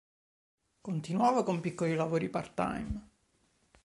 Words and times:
Continuava 0.81 1.43
con 1.43 1.59
piccoli 1.59 1.93
lavori 1.93 2.27
part-time. 2.27 3.09